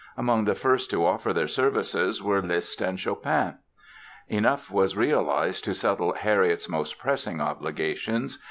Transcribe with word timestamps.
Among 0.17 0.45
the 0.45 0.55
first 0.55 0.89
to 0.89 1.05
offer 1.05 1.31
their 1.31 1.47
services 1.47 2.23
were 2.23 2.41
Liszt 2.41 2.81
and 2.81 2.99
Chopin. 2.99 3.59
Enough 4.29 4.71
was 4.71 4.97
realized 4.97 5.63
to 5.65 5.75
settle 5.75 6.13
"Harriet's" 6.15 6.67
most 6.67 6.97
pressing 6.97 7.39
obligations. 7.39 8.39